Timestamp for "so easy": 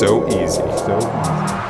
0.00-0.62, 0.86-1.69